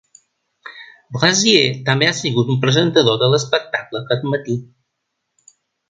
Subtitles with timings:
[1.17, 4.61] Brazier també ha sigut un presentador de l'espectacle "Aquest matí".